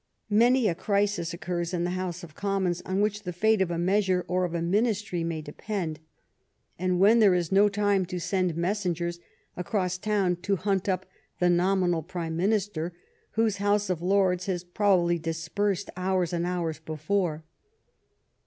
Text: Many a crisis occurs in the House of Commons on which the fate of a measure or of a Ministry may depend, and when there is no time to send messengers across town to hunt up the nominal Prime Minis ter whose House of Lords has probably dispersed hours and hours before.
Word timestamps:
Many 0.31 0.67
a 0.67 0.73
crisis 0.73 1.31
occurs 1.31 1.75
in 1.75 1.83
the 1.83 1.91
House 1.91 2.23
of 2.23 2.33
Commons 2.33 2.81
on 2.87 3.01
which 3.01 3.21
the 3.21 3.31
fate 3.31 3.61
of 3.61 3.69
a 3.69 3.77
measure 3.77 4.25
or 4.27 4.45
of 4.45 4.55
a 4.55 4.61
Ministry 4.63 5.23
may 5.23 5.43
depend, 5.43 5.99
and 6.79 6.99
when 6.99 7.19
there 7.19 7.35
is 7.35 7.51
no 7.51 7.69
time 7.69 8.07
to 8.07 8.19
send 8.19 8.57
messengers 8.57 9.19
across 9.55 9.99
town 9.99 10.37
to 10.37 10.55
hunt 10.55 10.89
up 10.89 11.05
the 11.37 11.51
nominal 11.51 12.01
Prime 12.01 12.35
Minis 12.35 12.73
ter 12.73 12.93
whose 13.33 13.57
House 13.57 13.91
of 13.91 14.01
Lords 14.01 14.47
has 14.47 14.63
probably 14.63 15.19
dispersed 15.19 15.91
hours 15.95 16.33
and 16.33 16.47
hours 16.47 16.79
before. 16.79 17.43